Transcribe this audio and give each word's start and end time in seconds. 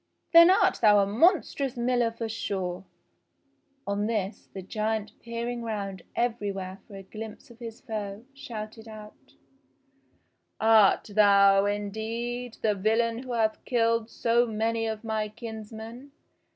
"Then 0.33 0.49
art 0.49 0.79
thou 0.81 0.97
a 0.97 1.05
monstrous 1.05 1.77
miller 1.77 2.09
for 2.09 2.27
sure!" 2.27 2.85
On 3.85 4.07
this 4.07 4.49
the 4.51 4.63
giant 4.63 5.11
peering 5.19 5.61
round 5.61 6.01
everywhere 6.15 6.79
for 6.87 6.95
a 6.95 7.03
glimpse 7.03 7.51
of 7.51 7.59
his 7.59 7.81
foe, 7.81 8.25
shouted 8.33 8.87
out: 8.87 9.35
"Art 10.59 11.11
thou, 11.13 11.65
indeed, 11.67 12.57
the 12.63 12.73
villain 12.73 13.19
who 13.21 13.33
hath 13.33 13.63
killed 13.63 14.09
so 14.09 14.47
many 14.47 14.85
B 14.87 14.87
97 14.87 14.87
98 14.87 14.87
ENGLISH 14.87 14.89
FAIRY 14.89 14.89
TALES 14.89 14.97
of 14.97 15.03
my 15.03 15.27
kinsmen 15.87 16.11